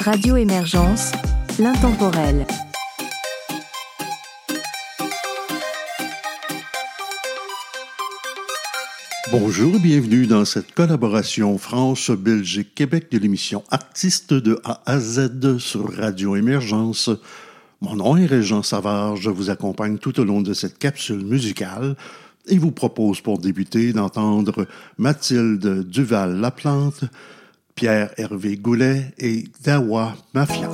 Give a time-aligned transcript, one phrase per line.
[0.00, 1.12] Radio Émergence,
[1.58, 2.46] l'intemporel.
[9.30, 15.94] Bonjour et bienvenue dans cette collaboration France-Belgique-Québec de l'émission Artistes de A à Z sur
[15.94, 17.10] Radio Émergence.
[17.82, 21.94] Mon nom est Régent Savard, je vous accompagne tout au long de cette capsule musicale
[22.46, 27.04] et vous propose pour débuter d'entendre Mathilde Duval-Laplante
[27.80, 30.68] Pierre-Hervé Goulet et Dawa Mafia.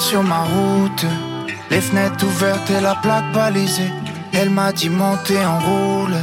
[0.00, 1.06] Sur ma route.
[1.70, 3.92] Les fenêtres ouvertes et la plaque balisée.
[4.32, 6.16] Elle m'a dit monter en roule.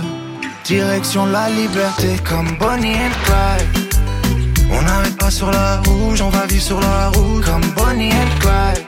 [0.65, 3.93] Direction la liberté comme Bonnie and Clyde.
[4.71, 8.39] On n'arrête pas sur la rouge, on va vivre sur la route comme Bonnie and
[8.39, 8.85] Clyde.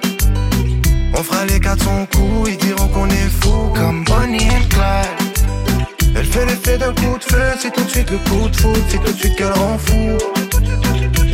[1.13, 6.15] On fera les quatre son coup, ils diront qu'on est fou comme Bonnie and Clyde.
[6.15, 8.83] Elle fait l'effet d'un coup de feu, c'est tout de suite le coup de foot,
[8.89, 10.48] c'est tout de suite qu'elle rend fou.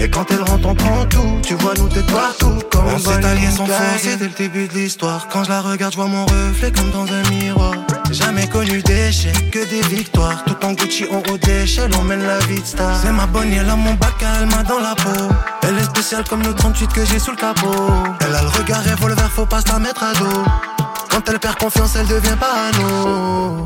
[0.05, 1.39] Et quand elle rentre, on prend tout.
[1.41, 2.59] Tu vois, nous t'es partout.
[2.71, 5.27] Comme on s'est alliés sans force, c'était le début de l'histoire.
[5.29, 7.73] Quand je la regarde, je vois mon reflet comme dans un miroir.
[8.11, 10.43] Jamais connu d'échecs, que des victoires.
[10.45, 13.01] Tout en Gucci, en haut d'échelle, on mène la vie de star.
[13.01, 15.33] C'est ma bonne, elle a mon bac, elle m'a dans la peau.
[15.63, 17.73] Elle est spéciale comme le 38 que j'ai sous le capot.
[18.21, 20.43] Elle a le regard revolver, faut pas se la mettre à dos.
[21.09, 23.65] Quand elle perd confiance, elle devient parano.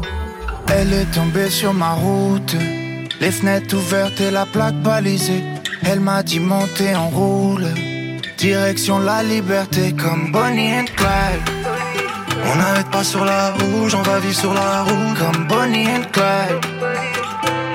[0.74, 2.56] Elle est tombée sur ma route.
[3.20, 5.44] Les fenêtres ouvertes et la plaque balisée.
[5.84, 7.66] Elle m'a dit monter en roule.
[8.38, 11.60] Direction la liberté comme Bonnie and Clyde.
[12.46, 16.08] On n'arrête pas sur la rouge, on va vivre sur la route comme Bonnie and
[16.12, 16.60] Clyde.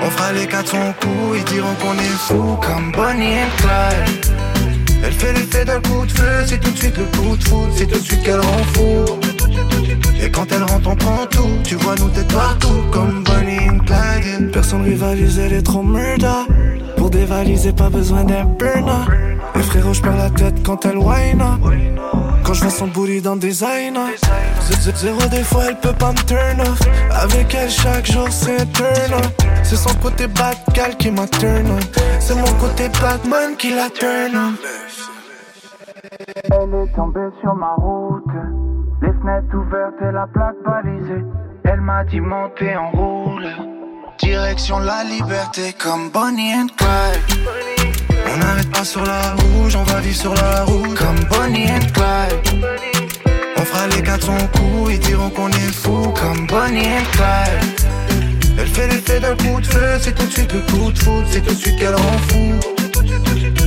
[0.01, 4.35] On fera les quatre son coup, ils diront qu'on est fou comme Bonnie and Clyde.
[5.03, 7.69] Elle fait l'effet d'un coup de feu, c'est tout de suite le coup de foudre,
[7.75, 9.05] c'est tout de suite qu'elle rend fou.
[10.21, 13.79] Et quand elle rentre, on prend tout, tu vois nous t'es partout comme Bonnie and
[13.85, 14.51] Clyde.
[14.51, 16.45] Personne rivalise, elle est trop murder.
[17.05, 19.05] Pour dévaliser, pas besoin d'un burner.
[19.53, 21.43] Et frérot, je perds la tête quand elle whine.
[22.43, 23.95] Quand je vois son booty dans design.
[24.59, 26.79] Zéro des fois, elle peut pas me turn off.
[27.11, 29.31] Avec elle, chaque jour, c'est turn off.
[29.61, 30.57] C'est son côté bad
[30.97, 31.79] qui m'a turn on.
[32.19, 34.53] C'est mon côté Batman qui la turn on.
[36.55, 38.23] Elle est tombée sur ma route.
[39.03, 41.23] Les fenêtres ouvertes et la plaque balisée.
[41.65, 43.74] Elle m'a dit monter en roule.
[44.25, 47.45] Direction la liberté comme Bonnie and Clyde.
[48.27, 51.85] On n'arrête pas sur la rouge, on va vivre sur la route comme Bonnie and
[51.93, 52.63] Clyde.
[53.55, 57.87] On fera les quatre son coup, ils diront qu'on est fou comme Bonnie and Clyde.
[58.57, 61.25] Elle fait l'effet d'un coup de feu, c'est tout de suite le coup de foot,
[61.29, 62.53] c'est tout de suite qu'elle rend fou.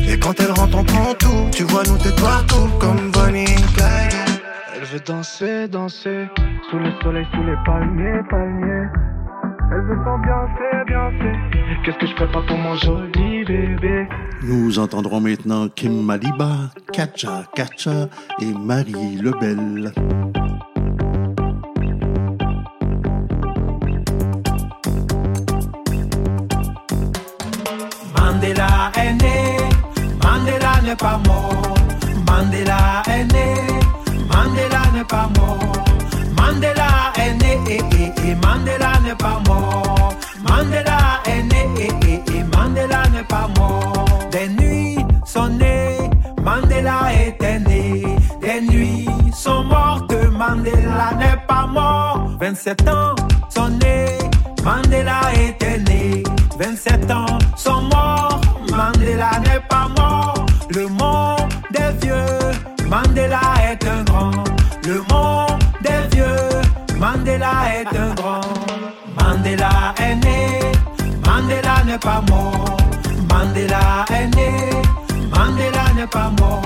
[0.09, 3.73] Et quand elle rentre, on prend tout, tu vois nous t'es partout comme Bonnie and
[3.77, 4.43] Clyde.
[4.75, 6.27] Elle veut danser, danser,
[6.69, 8.88] sous le soleil, sous les palmiers, palmiers.
[9.71, 11.37] Elle veut bien fait, bien fait.
[11.85, 14.09] Qu'est-ce que je ferais pas pour mon joli bébé?
[14.43, 18.09] Nous entendrons maintenant Kim Maliba, Kacha Kacha
[18.41, 19.93] et Marie Lebel.
[28.17, 29.57] Mandela est né,
[30.23, 31.75] Mandela n'est pas mort.
[32.27, 33.55] Mandela est né,
[34.31, 35.88] Mandela n'est pas mort.
[36.49, 40.14] Mandela est né et, et, Mandela n'est pas mort.
[40.49, 44.07] Mandela est né et, et, et Mandela n'est pas mort.
[44.31, 45.99] Des nuits sont nées,
[46.43, 48.02] Mandela était né.
[48.40, 52.31] Des nuits sont mortes, Mandela n'est pas mort.
[52.40, 53.14] 27 ans
[53.50, 54.17] sont nés,
[54.64, 56.23] Mandela était né.
[56.59, 58.18] 27 ans sont morts,
[71.49, 72.76] n'est pas mort.
[73.31, 74.71] Mandela est né,
[75.31, 76.62] Mandela n'est pas mort.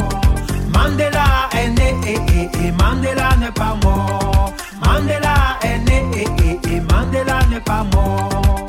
[0.75, 1.25] Mandela
[1.55, 4.53] est né, et, Mandela n'est pas mort.
[4.85, 6.25] Mandela est né,
[6.71, 8.67] et, Mandela n'est pas mort.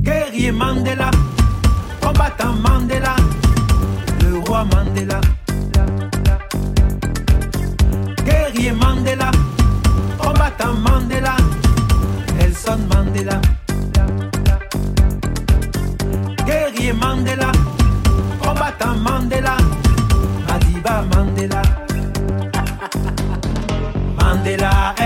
[0.00, 1.10] Guerrier Mandela,
[2.00, 3.16] combattant Mandela,
[4.20, 5.20] le roi Mandela.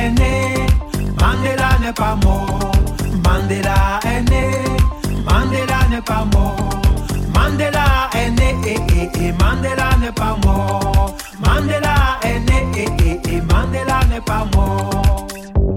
[0.01, 0.55] Est né,
[1.21, 2.73] Mandela n'est pas mort.
[3.25, 4.51] Mandela est né,
[5.29, 6.71] Mandela n'est pas mort.
[7.35, 11.17] Mandela est né et, et, et Mandela n'est pas mort.
[11.45, 15.27] Mandela est né et, et, et Mandela n'est pas mort.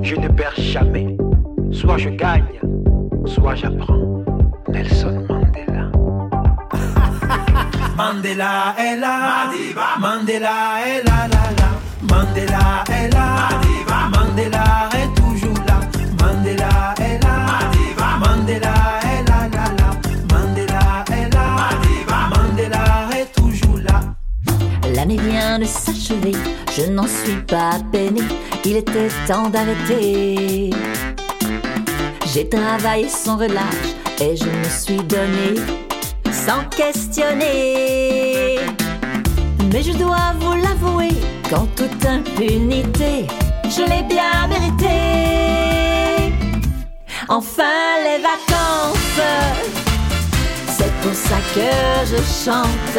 [0.02, 1.18] Je ne perds jamais.
[1.72, 2.60] Soit je gagne,
[3.26, 4.24] soit j'apprends.
[4.70, 5.92] Nelson Mandela.
[7.98, 9.52] Mandela est là,
[10.00, 11.73] Mandela est là, là, là.
[12.14, 13.50] Mandela est là,
[14.14, 15.80] Mandela est toujours là.
[16.20, 17.36] Mandela est là,
[18.20, 18.76] Mandela
[19.12, 19.90] est là, là, là.
[20.32, 21.48] Mandela est là,
[22.30, 22.86] Mandela
[23.18, 23.98] est toujours là.
[24.96, 26.36] L'année vient de s'achever,
[26.78, 28.22] je n'en suis pas peiné,
[28.64, 30.70] il était temps d'arrêter.
[32.34, 33.90] J'ai travaillé sans relâche
[34.20, 35.56] et je me suis donné
[36.32, 38.60] sans questionner.
[39.72, 41.16] Mais je dois vous l'avouer,
[41.54, 43.28] qu'en toute impunité,
[43.70, 46.34] je l'ai bien mérité.
[47.30, 47.64] Enfin
[48.04, 49.22] les vacances,
[50.68, 51.72] c'est pour ça que
[52.10, 52.98] je chante.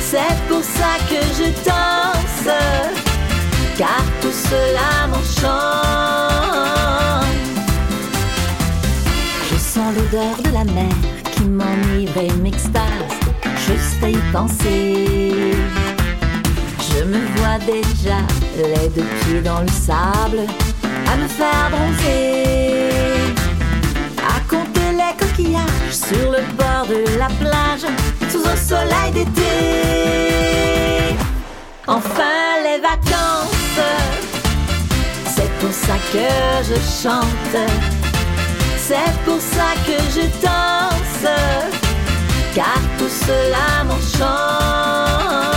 [0.00, 2.54] C'est pour ça que je danse,
[3.76, 5.54] car tout cela m'enchante.
[9.50, 10.94] Je sens l'odeur de la mer
[11.32, 13.14] qui m'enivre et m'extase,
[13.66, 15.83] juste à y penser.
[17.04, 18.16] Je me vois déjà,
[18.56, 20.46] les deux pieds dans le sable,
[21.06, 22.90] à me faire bronzer
[24.26, 27.84] à compter les coquillages sur le bord de la plage,
[28.30, 31.18] sous un soleil d'été.
[31.86, 33.82] Enfin les vacances,
[35.26, 36.30] c'est pour ça que
[36.62, 37.58] je chante,
[38.78, 41.26] c'est pour ça que je danse,
[42.54, 45.53] car tout cela m'enchante.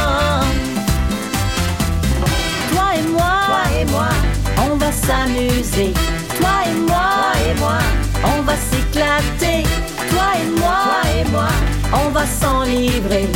[5.06, 5.94] S'amuser.
[6.40, 7.80] Toi et moi, toi et moi,
[8.24, 9.64] on va s'éclater.
[10.10, 11.50] Toi et moi, toi et moi,
[11.94, 13.28] on va s'en livrer.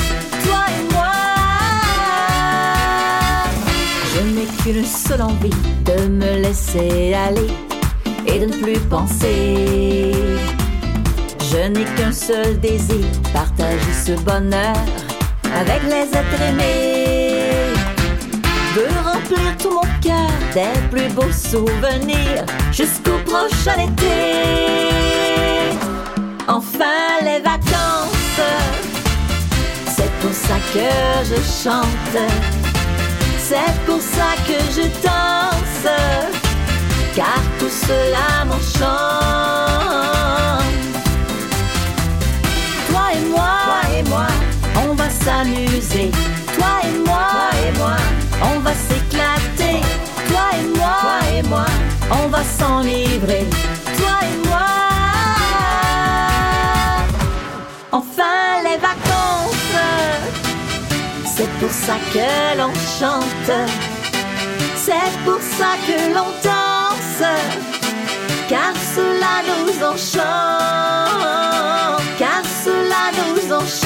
[0.44, 1.14] Toi et moi,
[4.14, 7.52] je n'ai qu'une seule envie de me laisser aller
[8.26, 10.14] et de ne plus penser.
[11.52, 14.78] Je n'ai qu'un seul désir, partager ce bonheur
[15.54, 17.31] avec les êtres aimés
[18.76, 25.76] de remplir tout mon cœur des plus beaux souvenirs jusqu'au prochain été.
[26.48, 28.42] Enfin les vacances,
[29.88, 30.90] c'est pour ça que
[31.30, 32.18] je chante,
[33.38, 35.92] c'est pour ça que je danse,
[37.16, 39.42] car tout cela m'enchante.
[42.90, 44.28] Toi et moi, toi et moi,
[44.88, 46.12] on va s'amuser.
[46.58, 47.98] Toi et moi, toi et moi,
[48.42, 49.82] on va s'éclater.
[50.30, 51.66] Toi et moi, toi et moi,
[52.12, 53.46] on va s'en livrer.
[53.98, 54.68] Toi et moi.
[57.92, 59.78] Enfin les vacances,
[61.26, 63.52] c'est pour ça que l'on chante.
[64.76, 67.24] C'est pour ça que l'on danse,
[68.50, 70.22] car cela nous enchante,
[72.18, 73.81] car cela nous enchante.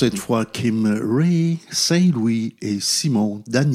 [0.00, 3.69] Cette fois Kim Ray, Saint-Louis et Simon Daniel.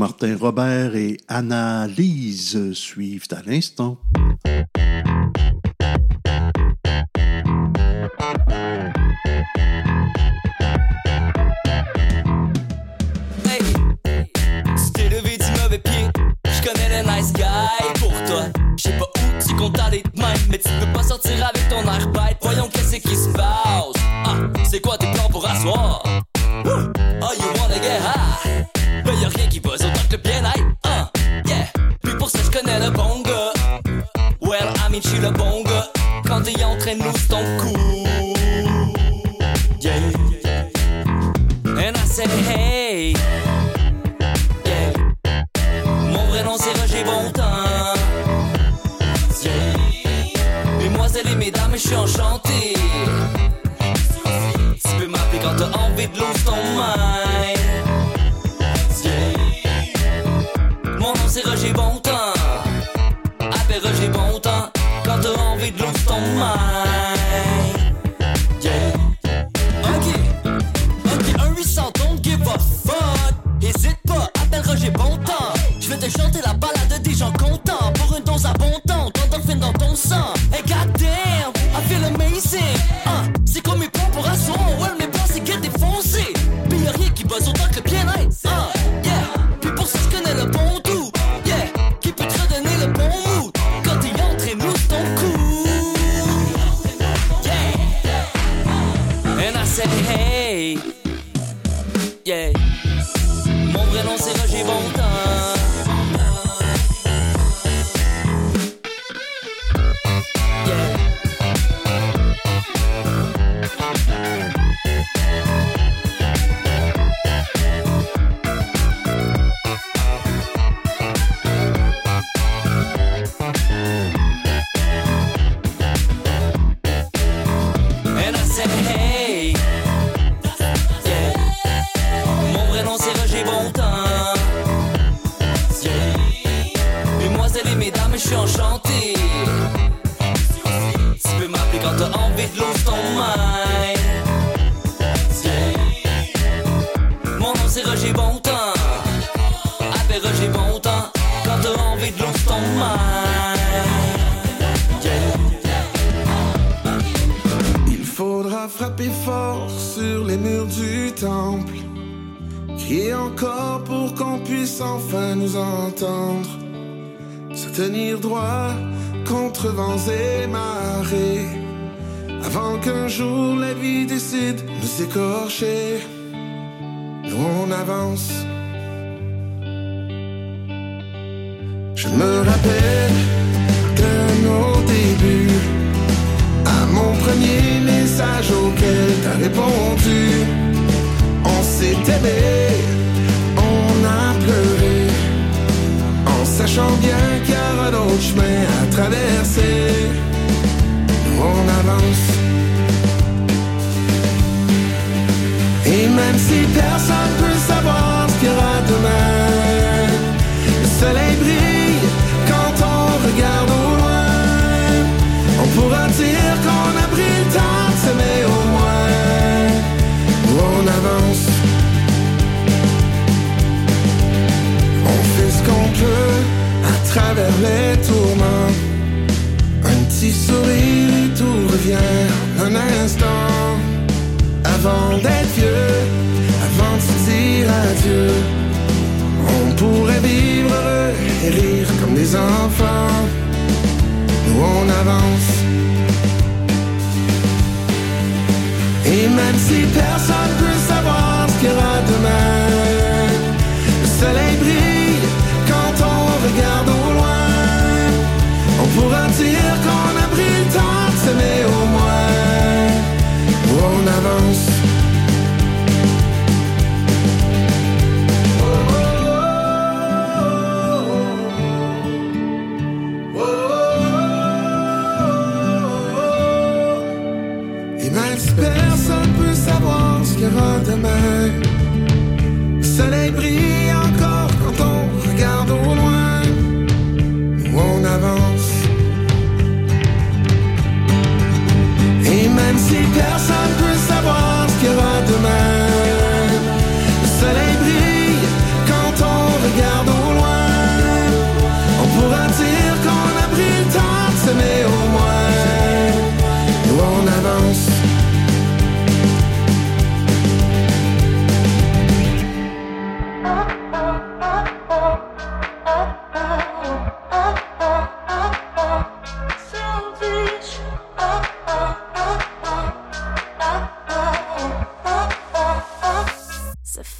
[0.00, 3.98] Martin Robert et Anna Lise suivent à l'instant.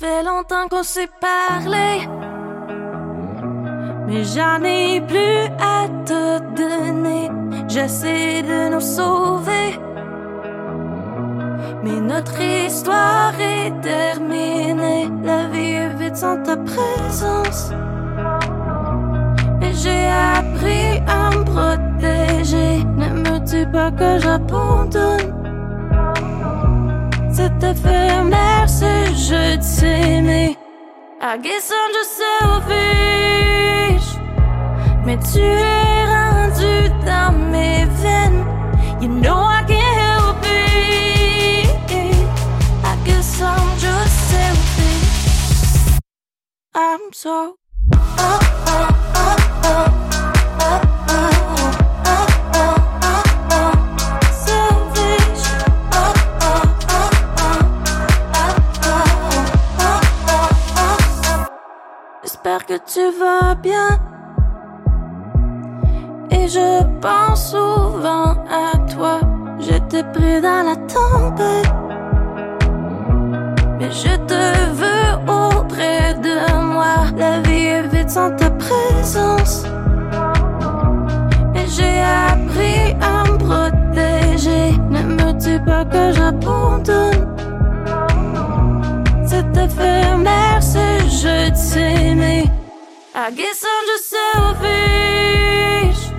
[0.01, 2.09] Fait longtemps qu'on s'est parlé,
[4.07, 7.30] mais j'en ai plus à te donner.
[7.68, 9.78] J'essaie de nous sauver,
[11.84, 15.11] mais notre histoire est terminée.
[15.22, 17.70] La vie est vite sans ta présence,
[19.61, 20.07] et j'ai
[20.38, 22.84] appris à me protéger.
[22.96, 25.39] Ne me dis pas que j'abandonne.
[27.41, 30.59] C'est éphémère ce jeu de s'aimer.
[31.22, 34.07] I guess I'm just selfish.
[35.07, 38.45] Mais tu es rendu dans mes veines.
[39.01, 41.70] You know I can't help it.
[42.84, 45.99] I guess I'm just selfish.
[46.74, 47.57] I'm so.
[48.18, 49.99] Selfish.
[62.71, 63.99] Que tu vas bien.
[66.31, 69.18] Et je pense souvent à toi.
[69.59, 71.73] J'étais pris dans la tempête.
[73.77, 74.43] Mais je te
[74.81, 76.37] veux auprès de
[76.73, 76.95] moi.
[77.16, 79.64] La vie est vide sans ta présence.
[81.57, 81.99] Et j'ai
[82.31, 84.79] appris à me protéger.
[84.91, 87.27] Ne me dis pas que j'abandonne.
[89.27, 90.87] C'est éphémère ce
[91.21, 92.59] jeu de s'aimer.
[93.23, 96.11] I guess I'm just selfish.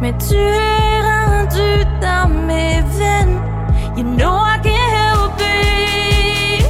[0.00, 3.40] Mais tu es rendu dans mes veines.
[3.96, 6.64] You know I can't help it.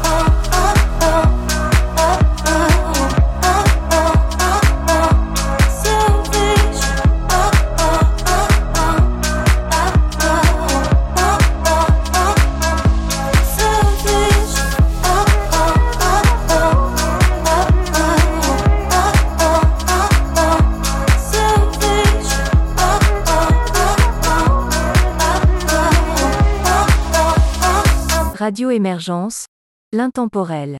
[28.44, 29.46] Radio Émergence,
[29.90, 30.76] l'intemporel.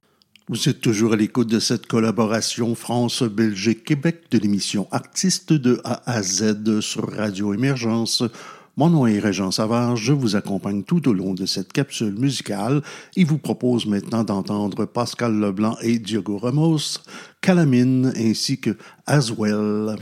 [0.50, 6.22] Vous êtes toujours à l'écoute de cette collaboration France-Belgique-Québec de l'émission Artistes de A à
[6.22, 8.22] Z sur Radio Émergence.
[8.76, 12.82] Mon nom est Régent Savard, je vous accompagne tout au long de cette capsule musicale
[13.16, 16.98] et vous propose maintenant d'entendre Pascal Leblanc et Diogo Ramos,
[17.40, 19.96] Calamine ainsi que Aswell.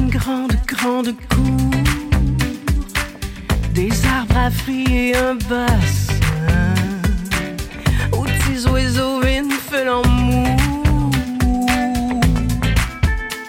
[0.00, 1.70] une grande, grande cour.
[3.74, 6.74] Des arbres à et un bassin.
[8.16, 10.56] Où petits oiseaux viennent faire l'amour.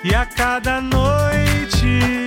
[0.04, 2.26] E a cada noite,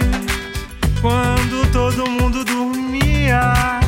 [1.02, 3.80] quando todo mundo dormia,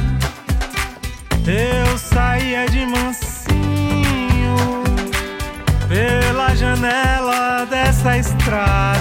[1.47, 4.57] eu saía de mansinho
[5.89, 8.96] pela janela dessa estrada.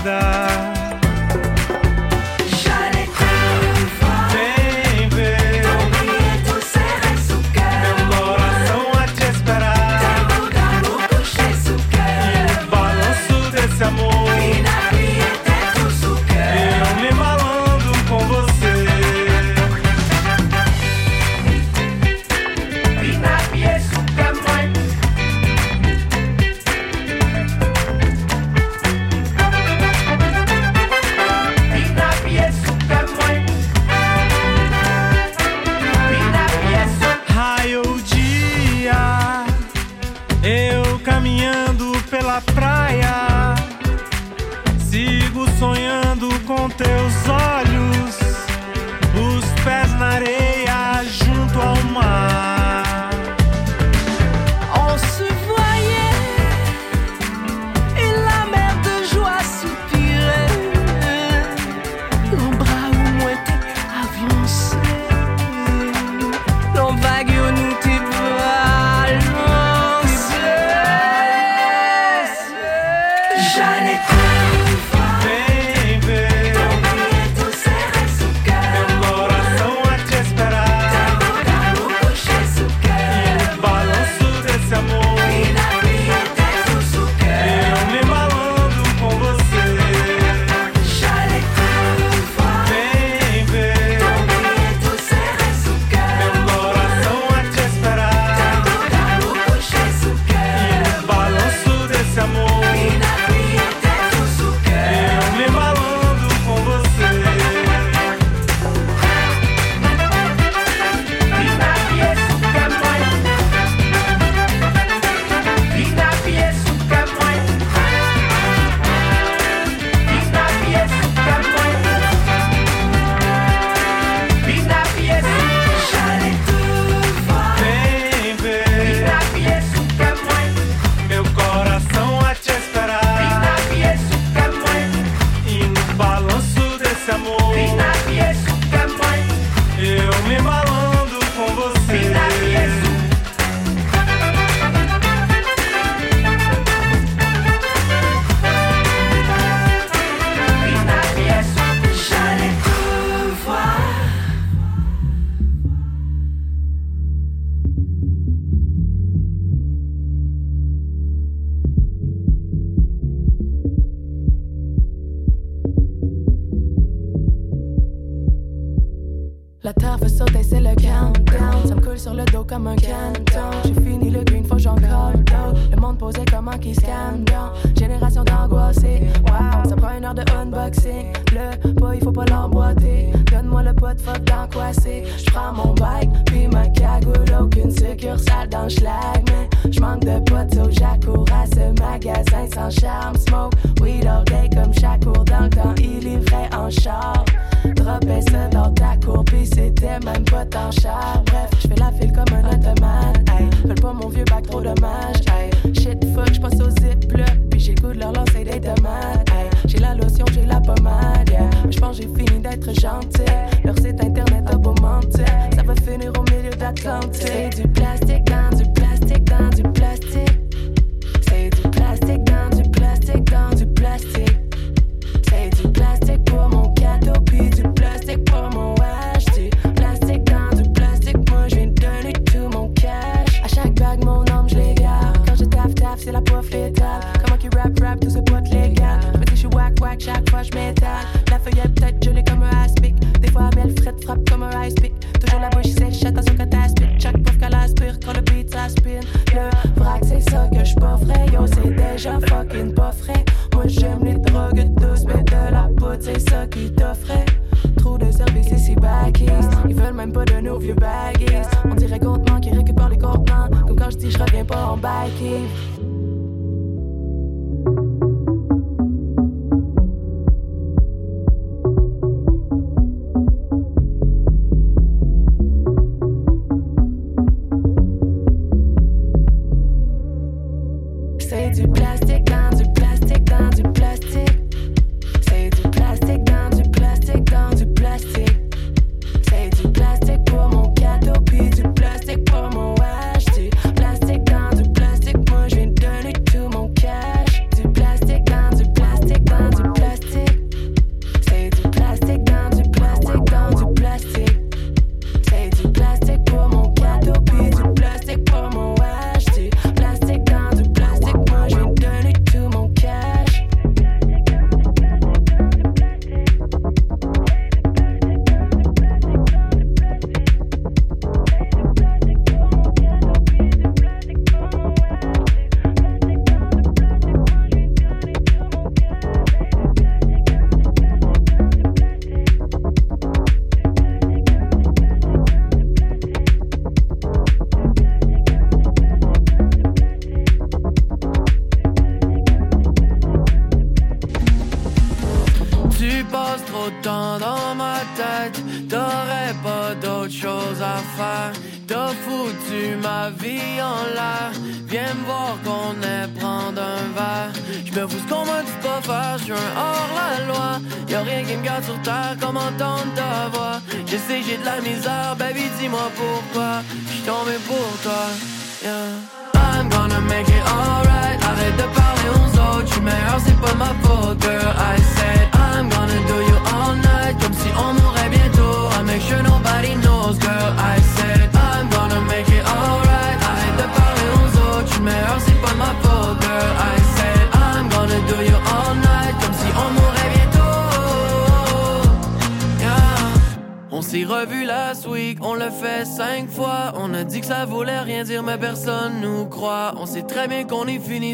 [200.55, 201.24] 放下。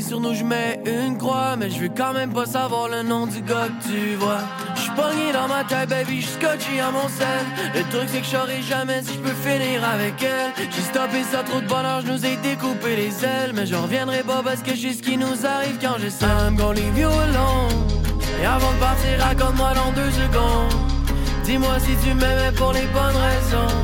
[0.02, 1.56] Sur nous, je mets une croix.
[1.58, 4.40] Mais je veux quand même pas savoir le nom du gars que tu vois.
[4.76, 7.46] Je pogné dans ma tête, baby, je scotché à mon sel.
[7.76, 10.52] Le truc, c'est que je jamais si je peux finir avec elle.
[10.72, 13.52] J'ai stoppé ça trop de bonheur, je nous ai découpé les ailes.
[13.54, 16.26] Mais je reviendrai pas parce que je sais ce qui nous arrive quand je sais.
[16.26, 17.88] I'm gonna leave you alone.
[18.42, 20.74] Et avant de partir, raconte-moi dans deux secondes.
[21.44, 23.76] Dis-moi si tu m'aimais pour les bonnes raisons.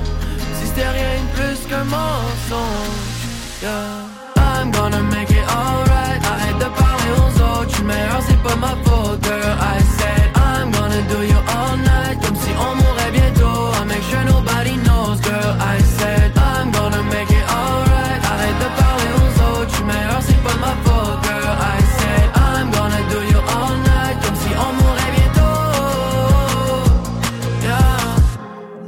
[0.56, 3.18] Si c'était rien de plus qu'un mensonge.
[3.62, 4.18] Yeah.
[4.58, 5.87] I'm gonna make it alright.
[7.88, 9.56] Meilleur, c'est pas ma faute, girl.
[9.60, 12.18] I said I'm gonna do you all night.
[12.24, 13.72] Comme si on mourrait bientôt.
[13.80, 15.56] I make sure nobody knows, girl.
[15.60, 18.22] I said I'm gonna make it alright.
[18.32, 19.72] Arrête de parler aux autres.
[19.74, 21.56] J'suis meilleur, c'est pas ma faute, girl.
[21.58, 24.18] I said I'm gonna do you all night.
[24.24, 25.58] Comme si on mourrait bientôt.
[27.64, 28.12] Yeah.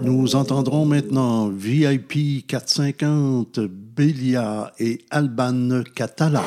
[0.01, 3.59] Nous entendrons maintenant VIP 450,
[3.95, 6.43] Belia et Alban Catala.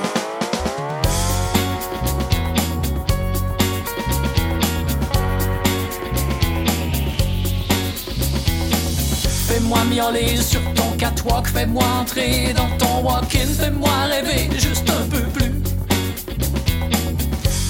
[9.93, 15.53] Sur ton catwalk, fais-moi entrer dans ton walk-in, fais-moi rêver juste un peu plus.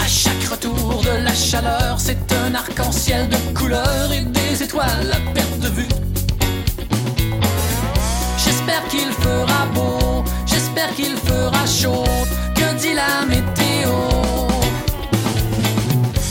[0.01, 5.33] À chaque retour de la chaleur, c'est un arc-en-ciel de couleurs et des étoiles à
[5.35, 5.89] perte de vue.
[8.39, 12.05] J'espère qu'il fera beau, j'espère qu'il fera chaud,
[12.55, 13.91] que dit la météo?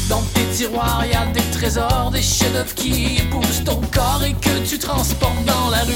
[0.08, 4.80] Dans tes tiroirs, y a des des chefs-d'œuvre qui épousent ton corps et que tu
[4.80, 5.94] transportes dans la rue.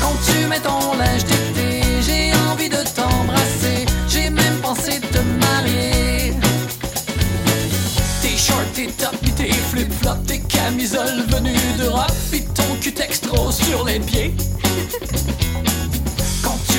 [0.00, 6.32] Quand tu mets ton linge d'été, j'ai envie de t'embrasser, j'ai même pensé te marier.
[8.22, 13.52] Tes shorts, tes tops, pis tes flip-flops, tes camisoles venues d'Europe, pis ton cul extra
[13.52, 14.34] sur les pieds.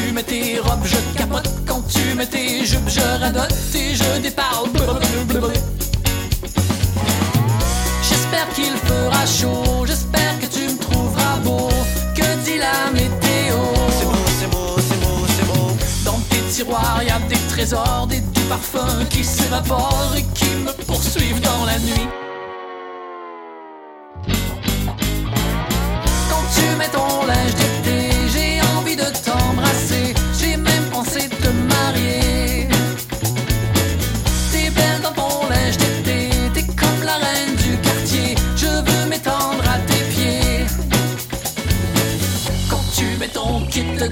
[0.09, 1.47] Tu mets tes robes, je capote.
[1.67, 4.67] Quand tu mets tes jupes, je radote et je déparle.
[8.01, 11.69] J'espère qu'il fera chaud, j'espère que tu me trouveras beau.
[12.15, 13.57] Que dit la météo?
[13.99, 15.77] C'est beau, c'est beau, c'est beau, c'est beau.
[16.03, 20.71] Dans tes tiroirs, y a des trésors, des doux parfums qui s'évaporent et qui me
[20.85, 22.28] poursuivent dans la nuit.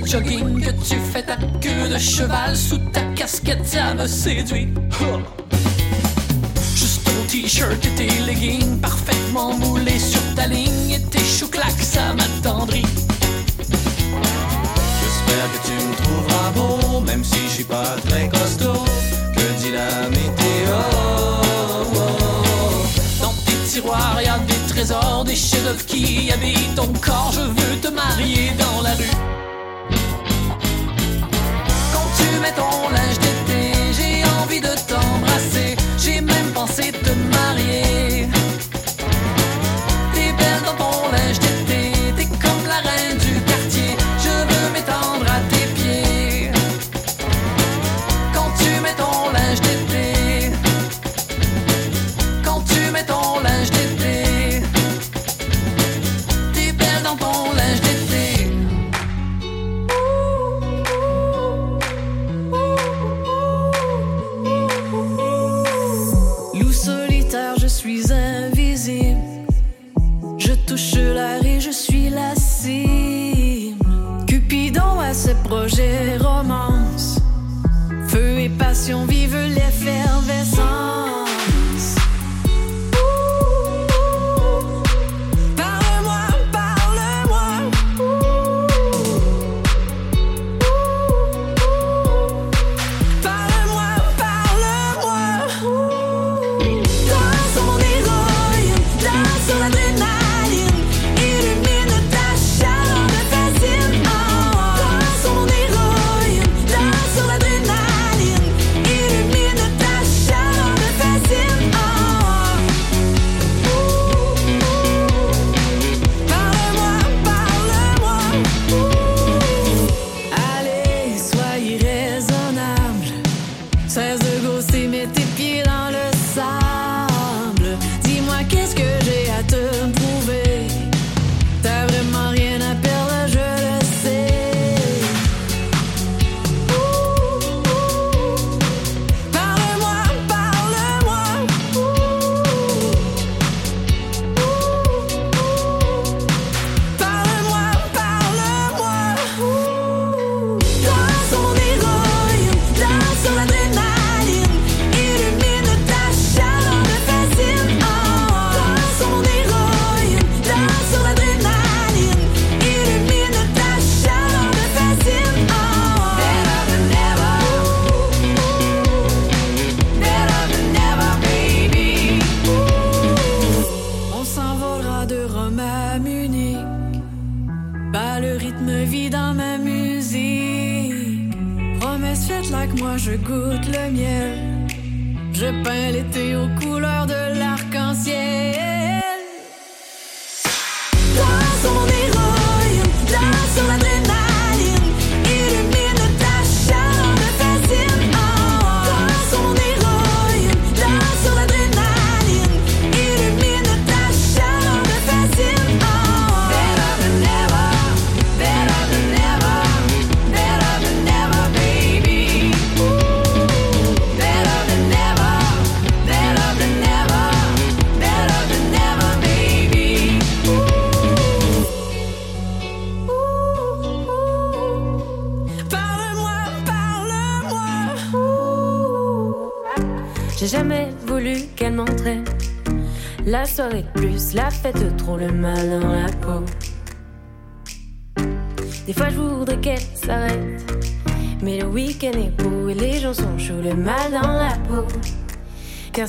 [0.05, 4.67] Jogging que tu fais ta queue de cheval sous ta casquette, ça me séduit.
[6.75, 12.13] Juste ton t-shirt et tes leggings parfaitement moulés sur ta ligne et tes chouclacs, ça
[12.13, 12.85] m'attendrit.
[15.01, 18.85] J'espère que tu me trouveras beau, même si je suis pas très costaud.
[19.33, 20.77] Que dit la météo?
[23.21, 27.31] Dans tes tiroirs, y a des trésors, des chefs-d'œuvre qui habitent ton corps.
[27.33, 29.46] Je veux te marier dans la rue.
[32.41, 35.16] Mets ton linge d'été, j'ai envie de t'embrasser.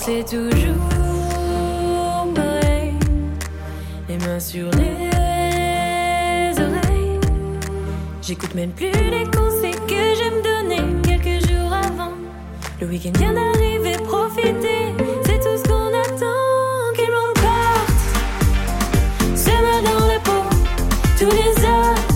[0.08, 0.86] C'est toujours
[2.34, 2.94] pareil.
[4.08, 7.20] Les mains sur les oreilles.
[8.22, 12.12] J'écoute même plus les conseils que j'aime donner quelques jours avant.
[12.80, 14.94] Le week-end vient d'arriver, profitez.
[15.26, 16.94] C'est tout ce qu'on attend.
[16.96, 17.92] Qu'il m'emporte.
[19.34, 20.42] C'est mal dans la peau.
[21.18, 22.08] Tous les autres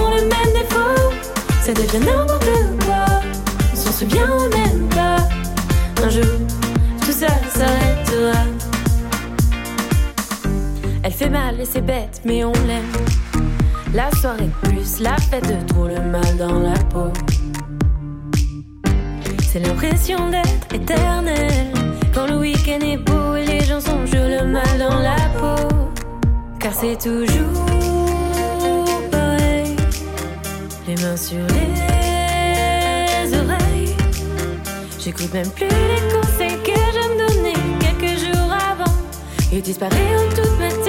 [0.00, 1.12] ont le même défaut.
[1.62, 2.41] Ça devient n'importe
[11.22, 12.92] fait mal et c'est bête, mais on l'aime.
[13.94, 17.12] La soirée plus la fête, trop le mal dans la peau.
[19.50, 21.72] C'est l'impression d'être éternel.
[22.14, 25.68] Quand le week-end est beau et les gens sont jeux, le mal dans la peau.
[26.58, 27.66] Car c'est toujours
[29.10, 29.76] pareil.
[30.88, 33.96] les mains sur les oreilles.
[34.98, 38.94] J'écoute même plus les conseils que je me donnais quelques jours avant.
[39.52, 40.81] Il disparaît en toute ma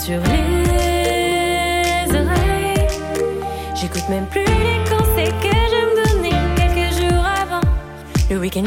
[0.00, 2.88] sur les oreilles.
[3.74, 7.60] J'écoute même plus les conseils que je me donnais quelques jours avant.
[8.30, 8.64] Le week-end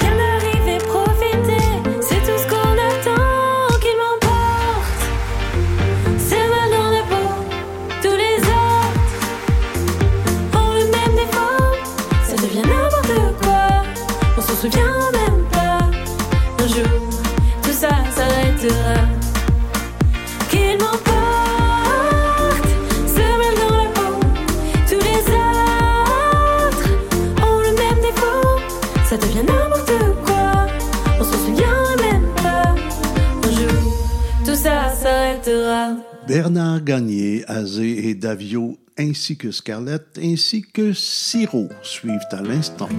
[36.34, 42.90] Bernard Gagné, Azé et Davio, ainsi que Scarlett, ainsi que Siro suivent à l'instant.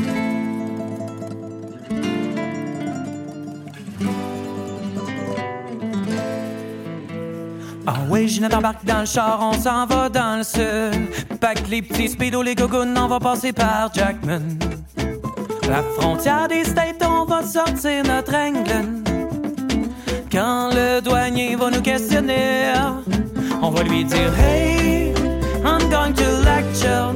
[7.85, 11.11] Ah oui, je t'embarque dans le char, on s'en va dans le sud.
[11.41, 14.59] Que les petits speedos, les gogoons, on va passer par Jackman.
[15.69, 19.04] La frontière des States, on va sortir notre England.
[20.35, 22.73] Quand le douanier va nous questionner,
[23.63, 25.15] on va lui dire Hey,
[25.65, 27.15] I'm going to lecture.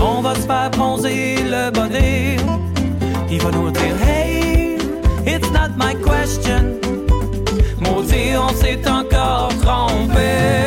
[0.00, 2.38] On va se faire bronzer le bonnet.
[3.30, 4.78] Il va nous dire Hey,
[5.26, 6.80] it's not my question.
[7.80, 10.64] Maudit, on s'est encore trompé.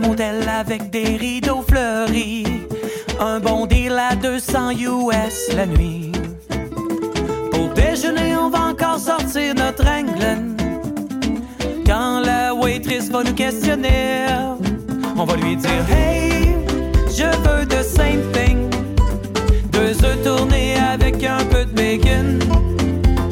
[0.00, 2.44] Modèle avec des rideaux fleuris.
[3.20, 6.12] Un bon deal à 200 US la nuit.
[7.52, 10.56] Pour déjeuner, on va encore sortir notre England.
[11.86, 14.26] Quand la waitress va nous questionner,
[15.16, 16.54] on va lui dire Hey,
[17.08, 18.70] je veux the same thing.
[19.72, 22.38] Deux œufs tournés avec un peu de bacon.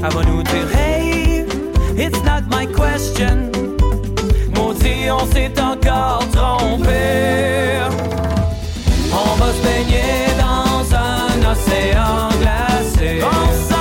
[0.05, 1.45] Elle va nous dire Hey,
[1.97, 3.58] it's not my question.
[5.11, 7.81] On s'est encore trompé.
[9.11, 13.23] On va se baigner dans un océan glacé.
[13.23, 13.78] On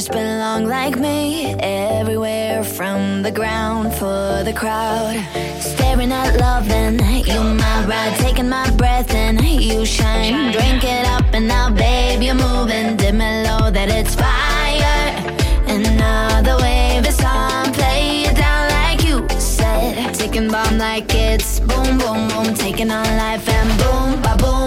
[0.00, 5.14] guys belong like me everywhere from the ground for the crowd.
[5.60, 10.52] Staring at love and you my ride taking my breath and you shine.
[10.52, 12.96] Drink it up and now babe you're moving.
[12.96, 15.02] Dim low that it's fire.
[15.66, 20.14] Another wave is on play it down like you said.
[20.14, 22.54] Ticking bomb like it's boom boom boom.
[22.54, 24.59] Taking on life and boom ba boom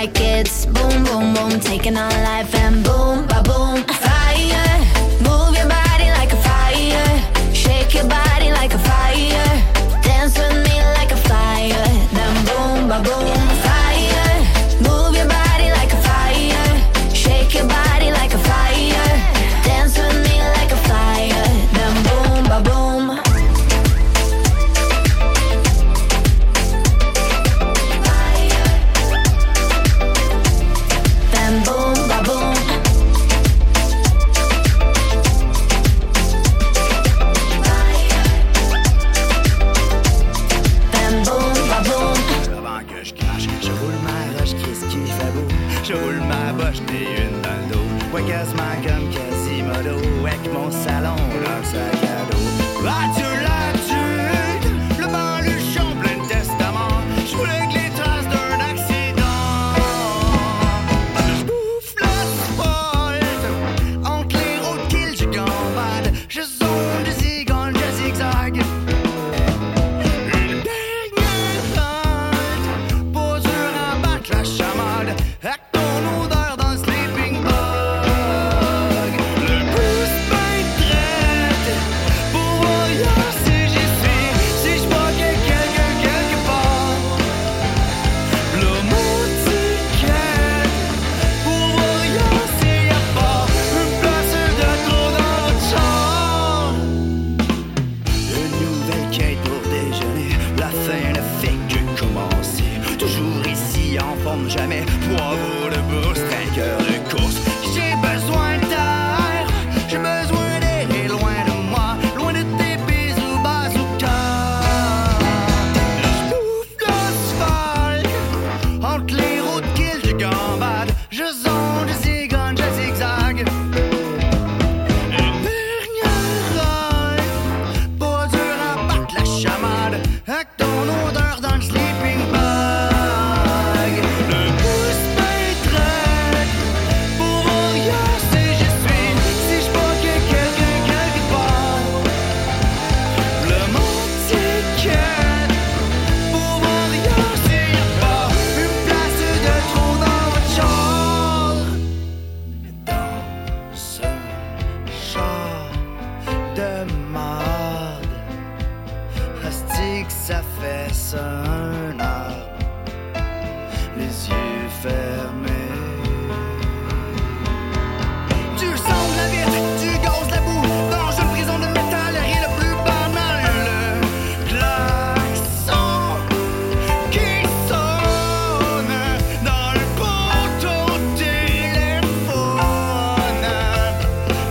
[0.00, 3.95] like it's boom, boom, boom, taking on life and boom, ba boom.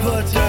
[0.06, 0.45] never done.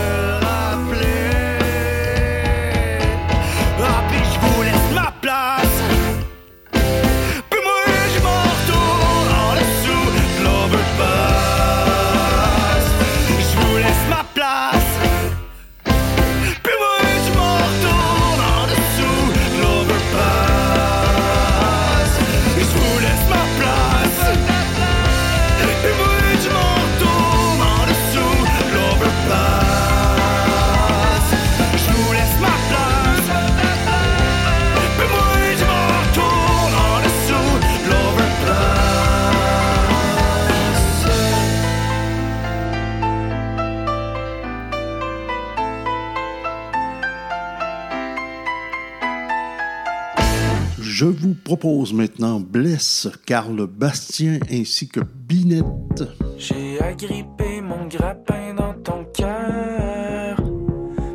[51.93, 56.05] maintenant Blesse, Carl Bastien ainsi que Binette.
[56.39, 60.37] J'ai agrippé mon grappin dans ton cœur,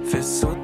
[0.04, 0.61] fais sauter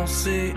[0.00, 0.54] pensée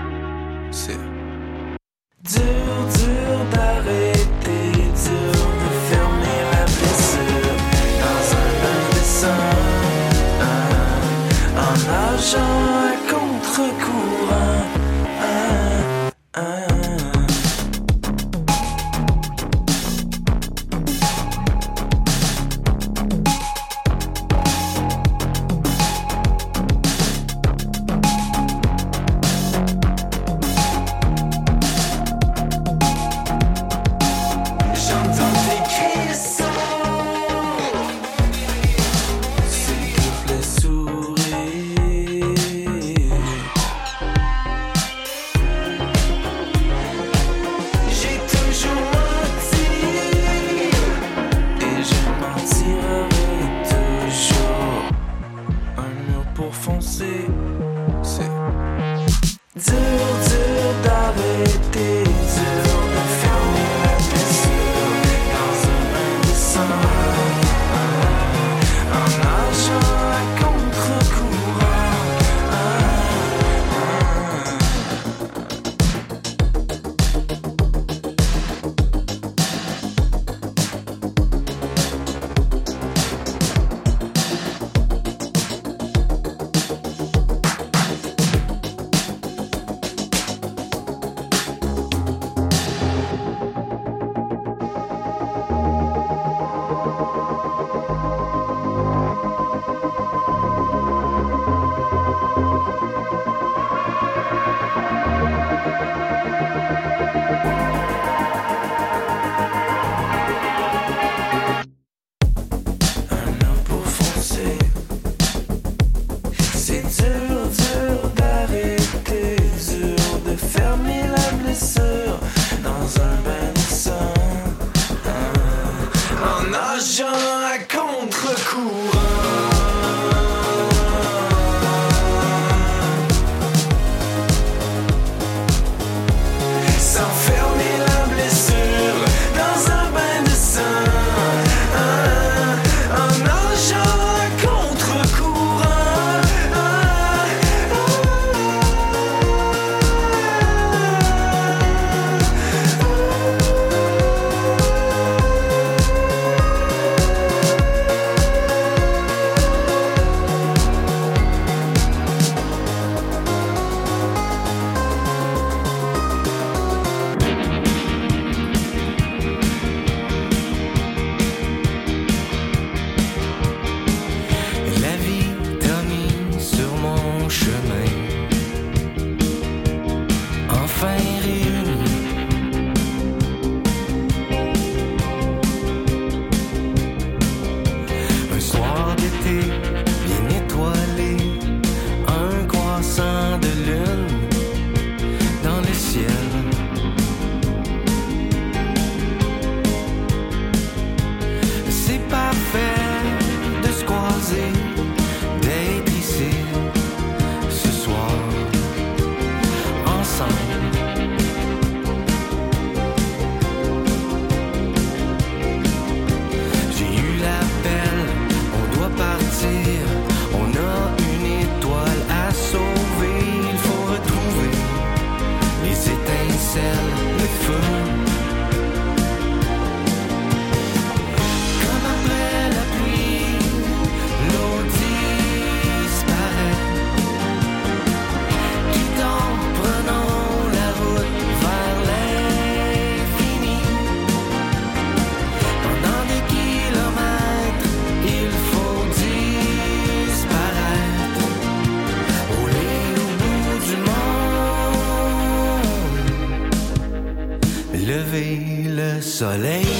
[259.24, 259.73] soleil.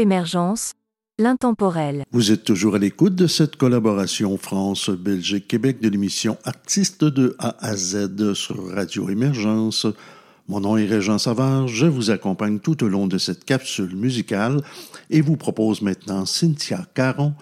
[0.00, 0.72] Émergence,
[1.18, 2.04] l'intemporel.
[2.10, 7.76] Vous êtes toujours à l'écoute de cette collaboration France-Belgique-Québec de l'émission Artistes de A à
[7.76, 9.86] Z sur Radio Émergence.
[10.48, 14.62] Mon nom est Régent Savard, je vous accompagne tout au long de cette capsule musicale
[15.10, 17.34] et vous propose maintenant Cynthia Caron,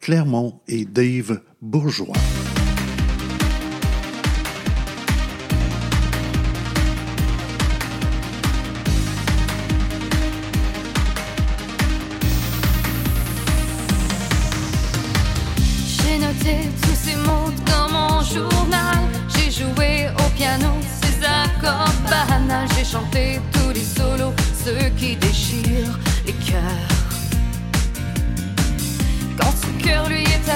[0.00, 2.14] Clermont et Dave Bourgeois.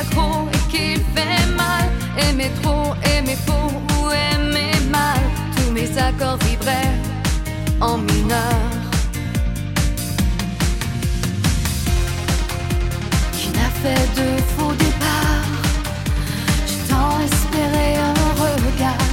[0.01, 1.89] et qu'il fait mal.
[2.29, 5.21] Aimer trop, aimer faux ou aimer mal.
[5.57, 6.95] Tous mes accords vibraient
[7.81, 8.61] en mineur.
[13.33, 15.47] Qui n'a fait de faux départ
[16.67, 18.15] J'ai tant espéré un
[18.45, 19.09] regard.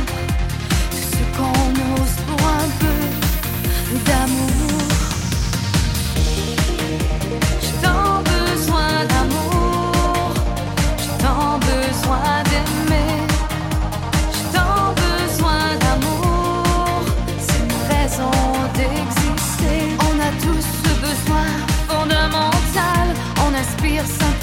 [0.91, 4.44] Tout ce qu'on ose pour un peu d'amour.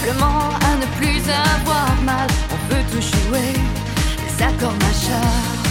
[0.03, 3.53] Simplement à ne plus avoir mal, on peut tout jouer,
[4.19, 5.63] les accords machards.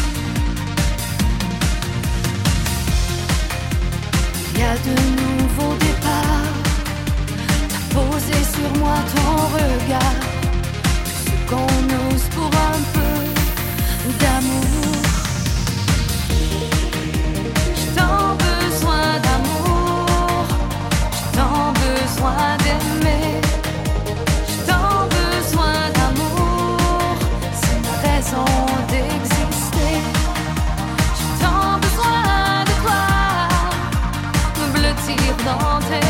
[4.58, 6.56] Y a de nouveaux départs,
[7.68, 10.22] t'as posé sur moi ton regard,
[11.26, 13.16] ce qu'on ose pour un peu
[14.18, 14.96] d'amour.
[17.76, 20.46] J'ai tant besoin d'amour,
[21.12, 23.41] j'ai tant besoin d'aimer.
[35.44, 36.01] dans tes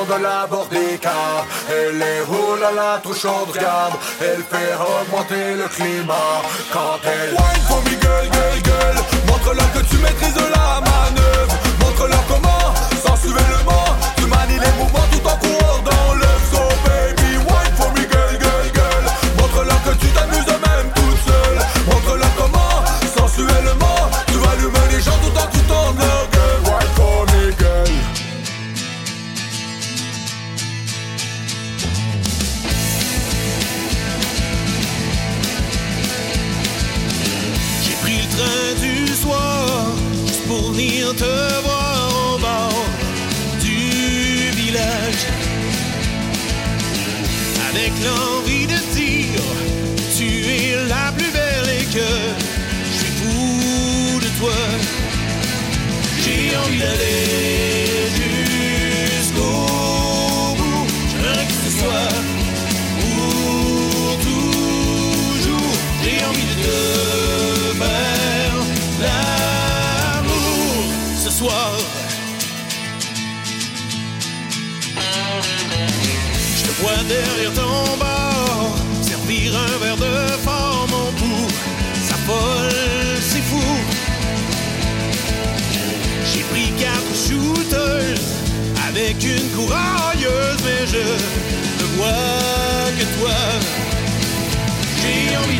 [0.00, 1.10] descendre la bordica.
[1.68, 6.42] Elle est roule à la touche regarde, elle fait augmenter le climat.
[6.72, 10.89] Quand elle wine for me, gueule, gueule, gueule, montre-leur que tu maîtrises la main.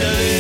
[0.01, 0.40] Italy.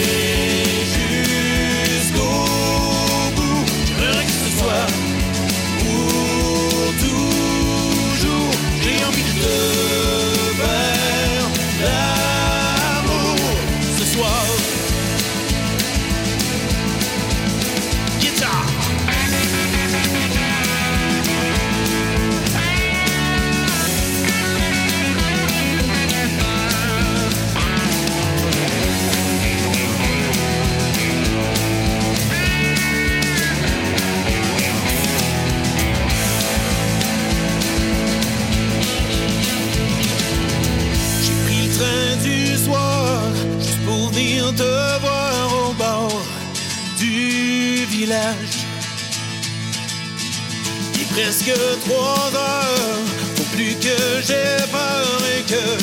[51.41, 53.05] presque trois heures.
[53.37, 55.80] Faut plus que j'ai peur et que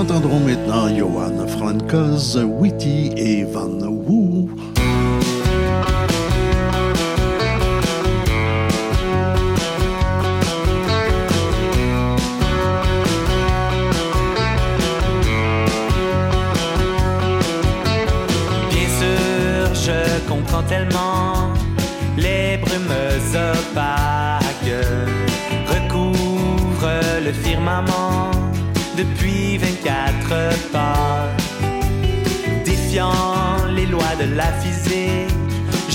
[0.00, 4.48] entendrons maintenant Johan Francoz, Witty et Van Wu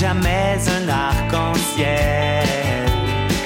[0.06, 2.46] jamais un arc-en-ciel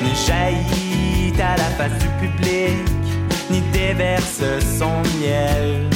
[0.03, 2.85] ne jaillit à la face du public,
[3.51, 4.43] ni déverse
[4.79, 5.89] son miel.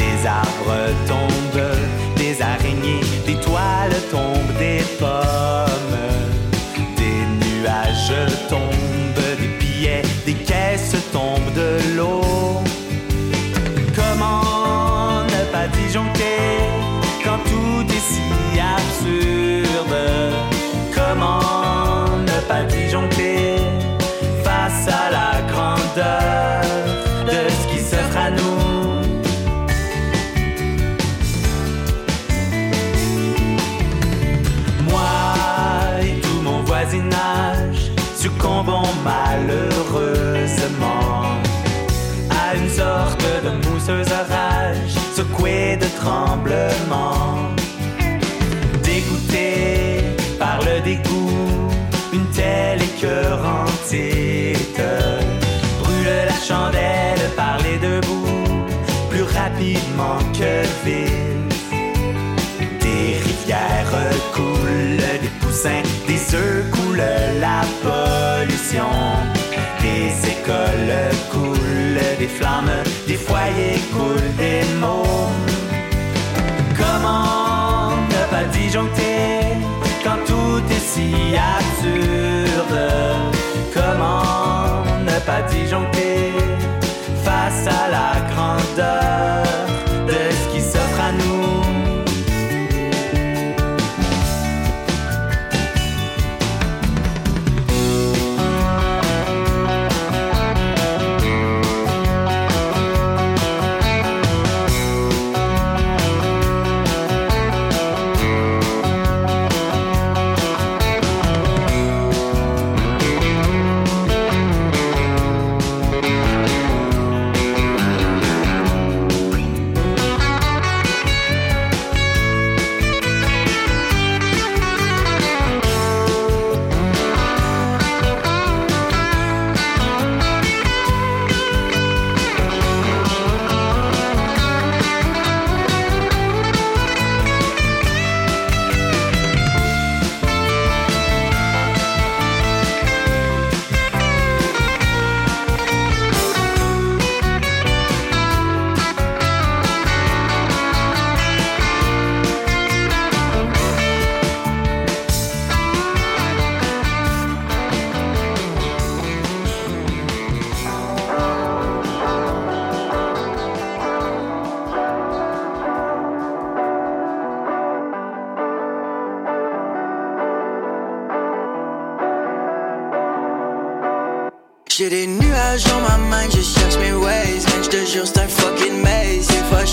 [0.00, 1.76] Des arbres tombent,
[2.16, 6.00] des araignées, des toiles tombent, des pommes,
[7.00, 8.18] des nuages
[8.48, 8.75] tombent,
[43.86, 47.50] de mousseuse orage secouée de tremblements.
[48.82, 50.00] Dégoûté
[50.38, 51.70] par le dégoût,
[52.12, 54.80] une telle écœurantite
[55.82, 58.64] brûle la chandelle par les deux bouts,
[59.10, 61.54] plus rapidement que vite.
[62.80, 63.92] Des rivières
[64.34, 65.82] coulent, des poussins,
[72.18, 72.70] des flammes,
[73.06, 75.30] des foyers coulent des mots.
[76.76, 79.56] Comment ne pas disjoncter
[80.04, 82.25] quand tout est si absurde?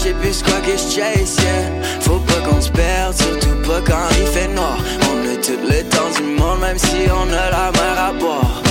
[0.03, 1.37] Sais plus quoi que je chase.
[2.01, 4.77] Faut pas qu'on se perde, surtout pas quand il fait noir.
[5.09, 8.61] On a tout le temps du monde, même si on a la mer à boire.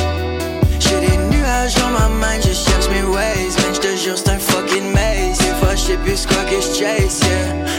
[0.79, 3.49] J'ai des nuages dans ma main, je cherche mes ways.
[3.63, 5.39] Man, je jure, c'est un fucking maze.
[5.39, 6.61] Des fois, plus quoi que.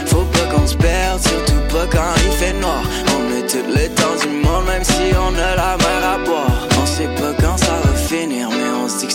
[0.06, 2.82] Faut pas qu'on se perde, surtout pas quand il fait noir.
[3.16, 5.76] On a tout le temps du monde, même si on a la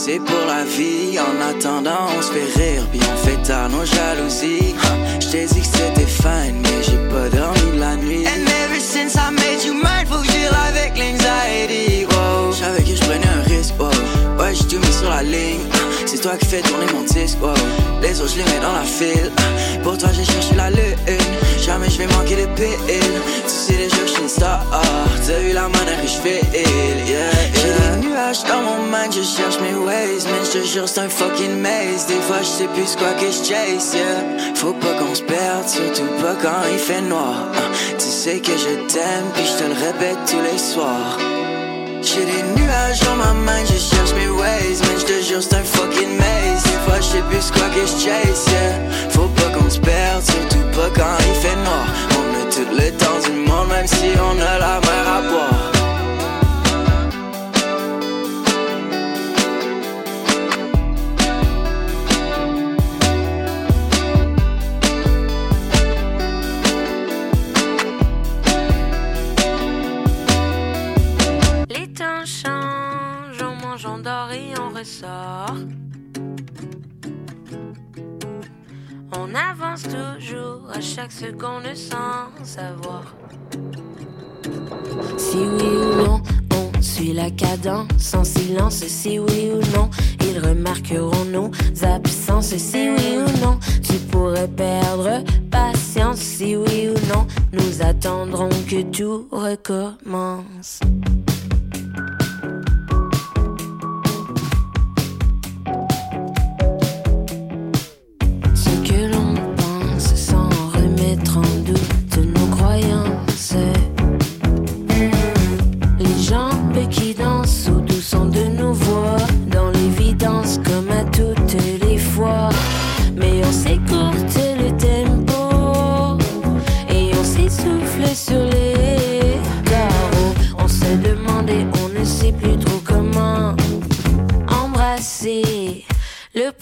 [0.10, 1.18] c'est pour la vie.
[1.19, 4.76] En attendant, on se fait rire, puis on fait tard nos jalousies.
[4.81, 8.26] Ha, Je t'ai dit que c'était fine, mais j'ai pas dormi de la nuit.
[8.26, 12.06] And ever since I made you mine, faut que je avec l'anxiety.
[12.06, 12.53] Wow.
[12.53, 13.90] J'avais que je prenais un risque, wow.
[14.40, 15.78] Ouais, j'ai tout mis sur la ligne.
[16.11, 17.53] C'est toi qui fais tourner mon disque, wow.
[18.02, 19.31] Les autres, je les mets dans la file.
[19.84, 20.98] Pour toi, j'ai cherché la lune.
[21.64, 22.73] Jamais je vais manquer de pile.
[22.88, 24.65] Tu sais déjà que je suis une star.
[25.27, 29.22] T'as vu la manière que je fais, yeah, J'ai des nuages dans mon mind, je
[29.22, 30.23] cherche mes ways.
[30.26, 32.07] Man, je te jure, c'est un fucking maze.
[32.07, 34.56] Des fois, je sais plus quoi que je chase, yeah.
[34.56, 37.49] Faut pas qu'on se perde, surtout pas quand il fait noir.
[37.99, 41.39] Tu sais que je t'aime, puis je te le répète tous les soirs.
[42.11, 45.53] J'ai des nuages dans ma main, je cherche mes ways Mais je te jure c'est
[45.53, 46.64] un fucking maze.
[46.64, 48.45] Des fois je sais plus quoi que je chase,
[49.11, 51.86] Faut pas qu'on se perde, surtout pas quand il fait noir.
[52.18, 55.59] On a tout le temps du monde, même si on a la mer à boire
[79.11, 83.14] On avance toujours à chaque seconde sans savoir.
[85.18, 86.22] Si oui ou non,
[86.53, 88.85] on suit la cadence en silence.
[88.88, 89.89] Si oui ou non,
[90.22, 91.51] ils remarqueront nos
[91.84, 92.56] absences.
[92.56, 96.19] Si oui ou non, tu pourrais perdre patience.
[96.19, 100.80] Si oui ou non, nous attendrons que tout recommence.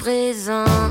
[0.08, 0.87] raison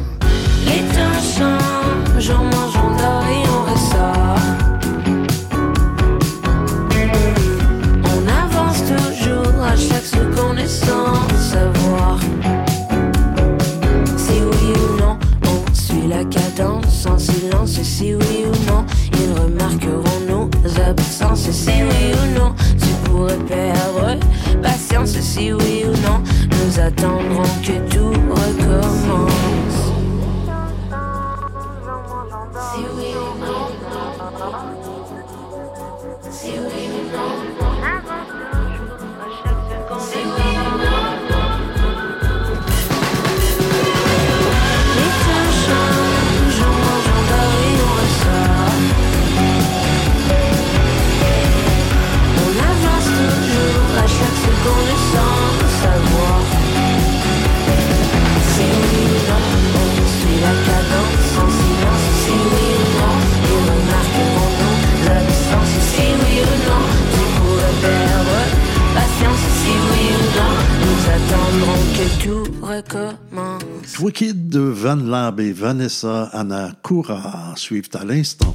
[75.67, 78.55] Vanessa Anna Coura suivent à l'instant.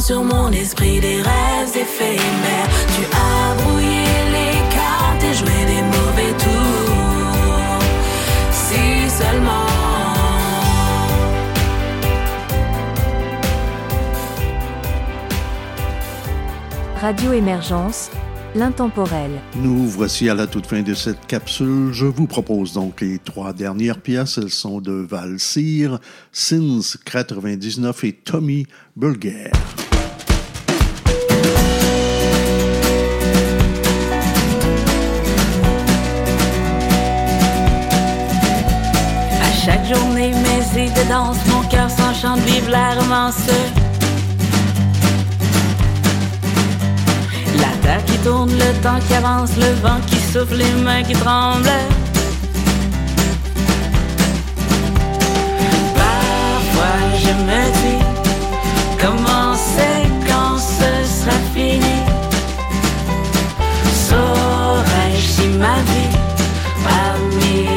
[0.00, 2.68] Sur mon esprit des rêves éphémères.
[2.96, 7.82] Tu as brouillé les cartes et joué des mauvais tours.
[8.52, 9.66] Si seulement.
[17.00, 18.10] Radio Émergence,
[18.56, 19.30] l'intemporel.
[19.56, 21.92] Nous voici à la toute fin de cette capsule.
[21.92, 24.38] Je vous propose donc les trois dernières pièces.
[24.38, 26.00] Elles sont de Val Cyr,
[26.32, 28.66] Sins 99 et Tommy
[28.96, 29.52] Bulgaire.
[39.42, 43.48] À chaque journée, mes idées dansent, mon cœur s'enchante, vive la romance.
[48.06, 51.68] Qui tourne, le temps qui avance, le vent qui souffle, les mains qui tremblent.
[55.94, 58.04] Parfois, je me dis
[59.00, 61.96] comment c'est quand ce sera fini?
[64.08, 66.16] Saurais-je si ma vie
[66.86, 67.75] a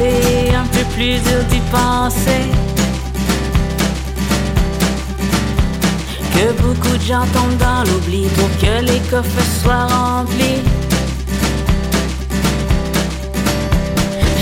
[0.00, 2.50] un peu plus dur d'y penser.
[6.34, 10.62] Que beaucoup de gens tombent dans l'oubli pour que les coffres soient remplis.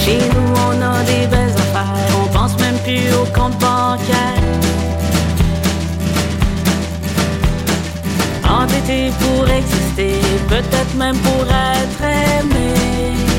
[0.03, 4.43] Chez nous, on a des belles affaires, on pense même plus au compte bancaire.
[8.49, 10.15] Endetté pour exister,
[10.49, 13.32] peut-être même pour être aimé.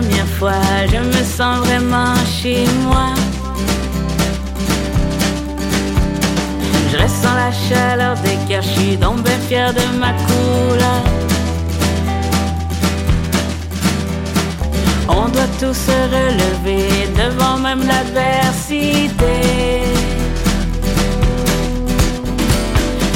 [0.00, 0.62] Première fois,
[0.92, 3.14] je me sens vraiment chez moi.
[6.90, 11.02] Je ressens la chaleur des cœurs, je suis donc bien fier de ma couleur.
[15.08, 16.88] On doit tous se relever
[17.22, 19.36] devant même l'adversité.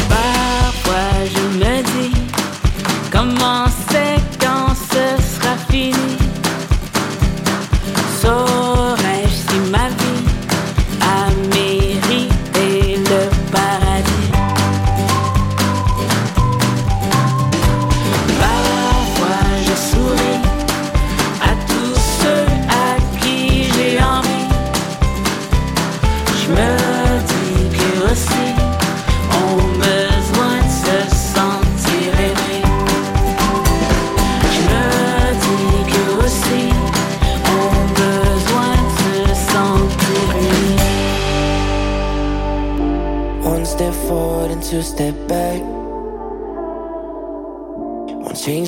[0.08, 2.14] Parfois je me dis
[3.10, 3.67] comment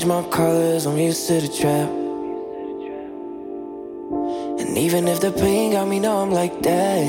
[0.01, 1.91] change my colors, I'm used to the trap.
[4.61, 7.07] And even if the pain got me, I'm like that.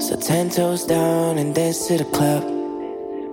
[0.00, 2.42] So ten toes down and dance to the clap.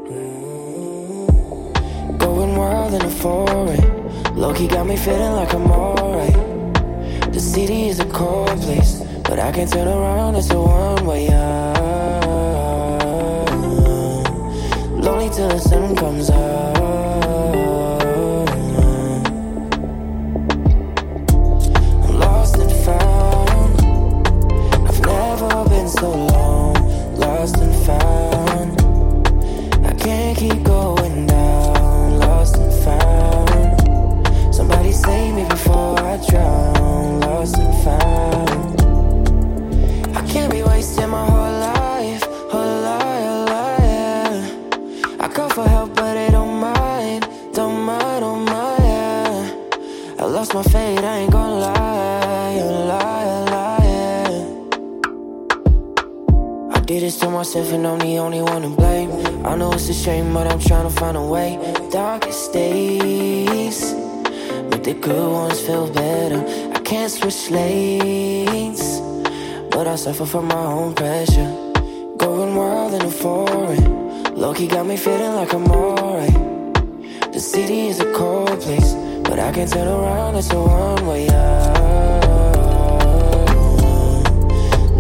[0.09, 2.17] Mm-hmm.
[2.17, 4.35] Going wild in a foreign.
[4.35, 6.33] Loki got me feeling like I'm alright.
[7.33, 11.27] The city is a cold place, but I can turn around, it's a one way
[11.29, 11.79] out.
[15.03, 17.09] Lonely till the sun comes out.
[50.51, 52.61] Lost my fate, I ain't gonna lie.
[52.91, 54.35] Lie, lie.
[56.73, 59.11] I did this to myself and I'm the only one to blame.
[59.45, 61.59] I know it's a shame, but I'm trying to find a way.
[61.91, 63.93] Darkest days
[64.71, 66.43] make the good ones feel better.
[66.73, 68.81] I can't switch lanes,
[69.69, 71.53] but I suffer from my own pressure.
[72.17, 74.34] Going wild in a foreign.
[74.35, 76.34] Loki got me feeling like I'm alright.
[77.34, 78.95] The city is a cold place,
[79.40, 81.76] but I can turn around, it's a one way out.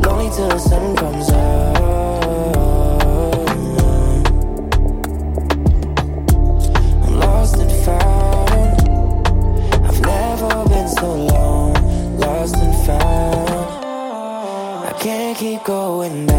[0.03, 1.77] Lonely till the sun comes out.
[7.03, 8.49] I'm lost and found.
[9.87, 11.73] I've never been so long.
[12.17, 13.49] Lost and found.
[14.89, 16.38] I can't keep going down.